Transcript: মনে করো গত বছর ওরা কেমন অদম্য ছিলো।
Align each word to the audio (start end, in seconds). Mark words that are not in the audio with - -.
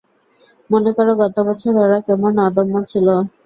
মনে 0.69 0.91
করো 0.97 1.11
গত 1.21 1.35
বছর 1.47 1.73
ওরা 1.83 1.97
কেমন 2.07 2.33
অদম্য 2.47 2.73
ছিলো। 2.91 3.15